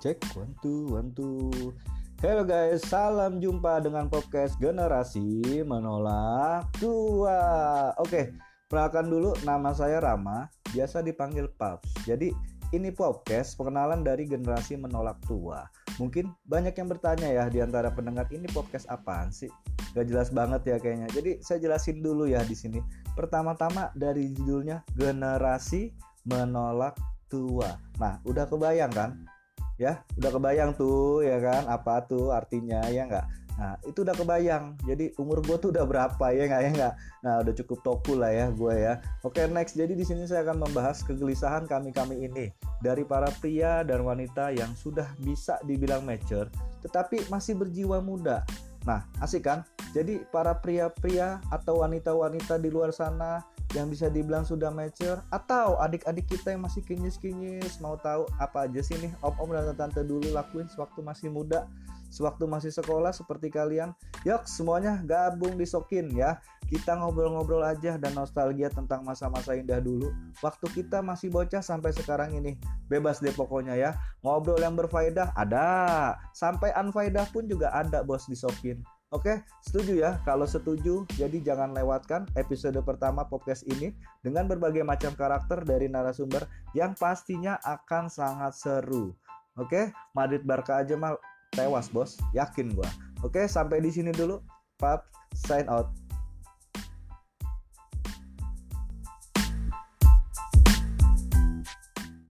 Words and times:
Cek 0.00 0.32
one 0.32 0.56
two 0.64 0.88
one 0.96 1.12
two. 1.12 1.52
Halo 2.24 2.40
guys, 2.40 2.80
salam 2.88 3.36
jumpa 3.36 3.84
dengan 3.84 4.08
podcast 4.08 4.56
generasi 4.56 5.60
menolak 5.60 6.64
tua. 6.80 7.36
Oke, 8.00 8.32
perkenalkan 8.64 9.12
dulu 9.12 9.36
nama 9.44 9.76
saya 9.76 10.00
Rama, 10.00 10.48
biasa 10.72 11.04
dipanggil 11.04 11.52
Paps. 11.52 12.08
Jadi 12.08 12.32
ini 12.72 12.88
podcast 12.88 13.60
pengenalan 13.60 14.00
dari 14.00 14.24
generasi 14.24 14.80
menolak 14.80 15.20
tua. 15.28 15.68
Mungkin 16.00 16.32
banyak 16.48 16.72
yang 16.80 16.88
bertanya 16.88 17.28
ya 17.28 17.44
di 17.52 17.60
antara 17.60 17.92
pendengar 17.92 18.24
ini 18.32 18.48
podcast 18.56 18.88
apaan 18.88 19.28
sih? 19.28 19.52
Gak 19.92 20.08
jelas 20.08 20.32
banget 20.32 20.64
ya 20.64 20.76
kayaknya. 20.80 21.12
Jadi 21.12 21.44
saya 21.44 21.60
jelasin 21.60 22.00
dulu 22.00 22.24
ya 22.24 22.40
di 22.40 22.56
sini. 22.56 22.80
Pertama-tama 23.12 23.92
dari 23.92 24.32
judulnya 24.32 24.80
generasi 24.96 25.92
menolak 26.24 26.96
tua. 27.28 27.76
Nah, 28.00 28.16
udah 28.24 28.48
kebayang 28.48 28.96
kan? 28.96 29.28
Ya 29.80 30.04
udah 30.20 30.30
kebayang 30.36 30.76
tuh 30.76 31.24
ya 31.24 31.40
kan? 31.40 31.64
Apa 31.64 32.04
tuh 32.04 32.36
artinya 32.36 32.84
ya 32.92 33.08
nggak? 33.08 33.26
Nah 33.56 33.80
itu 33.88 34.04
udah 34.04 34.12
kebayang. 34.12 34.76
Jadi 34.84 35.16
umur 35.16 35.40
gue 35.40 35.56
tuh 35.56 35.72
udah 35.72 35.88
berapa 35.88 36.24
ya 36.36 36.44
nggak 36.44 36.62
ya 36.68 36.70
nggak? 36.76 36.94
Nah 37.24 37.34
udah 37.40 37.54
cukup 37.56 37.78
toku 37.80 38.12
lah 38.20 38.28
ya 38.28 38.52
gue 38.52 38.74
ya. 38.76 39.00
Oke 39.24 39.40
next. 39.48 39.80
Jadi 39.80 39.96
di 39.96 40.04
sini 40.04 40.28
saya 40.28 40.44
akan 40.44 40.68
membahas 40.68 41.00
kegelisahan 41.00 41.64
kami 41.64 41.96
kami 41.96 42.28
ini 42.28 42.52
dari 42.84 43.08
para 43.08 43.32
pria 43.40 43.80
dan 43.80 44.04
wanita 44.04 44.52
yang 44.52 44.76
sudah 44.76 45.08
bisa 45.24 45.56
dibilang 45.64 46.04
mature 46.04 46.52
tetapi 46.84 47.28
masih 47.32 47.56
berjiwa 47.56 48.04
muda. 48.04 48.44
Nah 48.84 49.04
asik 49.20 49.48
kan 49.48 49.64
jadi 49.90 50.22
para 50.30 50.54
pria-pria 50.58 51.42
atau 51.50 51.82
wanita-wanita 51.82 52.62
di 52.62 52.70
luar 52.70 52.94
sana 52.94 53.42
yang 53.74 53.86
bisa 53.86 54.10
dibilang 54.10 54.42
sudah 54.42 54.70
mature 54.70 55.22
atau 55.30 55.78
adik-adik 55.78 56.26
kita 56.26 56.54
yang 56.54 56.66
masih 56.66 56.82
kinyis-kinyis 56.82 57.78
mau 57.78 57.94
tahu 57.98 58.26
apa 58.42 58.66
aja 58.66 58.82
sih 58.82 58.98
nih 58.98 59.14
om-om 59.22 59.54
dan 59.54 59.74
tante 59.78 60.02
dulu 60.02 60.26
lakuin 60.34 60.66
sewaktu 60.66 61.02
masih 61.02 61.30
muda 61.30 61.70
sewaktu 62.10 62.44
masih 62.50 62.74
sekolah 62.74 63.14
seperti 63.14 63.48
kalian. 63.48 63.94
Yuk 64.26 64.44
semuanya 64.44 64.98
gabung 65.06 65.54
di 65.56 65.64
Sokin 65.64 66.10
ya. 66.12 66.42
Kita 66.66 66.98
ngobrol-ngobrol 66.98 67.62
aja 67.62 67.98
dan 67.98 68.14
nostalgia 68.14 68.66
tentang 68.70 69.06
masa-masa 69.06 69.54
indah 69.54 69.78
dulu. 69.78 70.10
Waktu 70.42 70.66
kita 70.70 71.02
masih 71.06 71.30
bocah 71.30 71.62
sampai 71.62 71.94
sekarang 71.94 72.34
ini. 72.34 72.58
Bebas 72.90 73.22
deh 73.22 73.30
pokoknya 73.30 73.78
ya. 73.78 73.90
Ngobrol 74.26 74.58
yang 74.58 74.74
berfaedah 74.74 75.34
ada. 75.38 76.18
Sampai 76.34 76.74
unfaedah 76.74 77.30
pun 77.30 77.46
juga 77.46 77.70
ada 77.70 78.02
bos 78.02 78.26
di 78.26 78.34
Sokin 78.34 78.99
Oke, 79.10 79.42
setuju 79.66 80.06
ya? 80.06 80.22
Kalau 80.22 80.46
setuju, 80.46 81.02
jadi 81.18 81.42
jangan 81.42 81.74
lewatkan 81.74 82.30
episode 82.38 82.78
pertama 82.86 83.26
podcast 83.26 83.66
ini 83.66 83.90
dengan 84.22 84.46
berbagai 84.46 84.86
macam 84.86 85.10
karakter 85.18 85.66
dari 85.66 85.90
narasumber 85.90 86.46
yang 86.78 86.94
pastinya 86.94 87.58
akan 87.66 88.06
sangat 88.06 88.54
seru. 88.54 89.10
Oke, 89.58 89.90
Madrid 90.14 90.46
Barca 90.46 90.78
aja 90.78 90.94
mal 90.94 91.18
tewas 91.50 91.90
bos, 91.90 92.22
yakin 92.38 92.70
gua. 92.70 92.86
Oke, 93.26 93.50
sampai 93.50 93.82
di 93.82 93.90
sini 93.90 94.14
dulu. 94.14 94.38
Pap, 94.78 95.02
sign 95.34 95.66
out. 95.66 95.90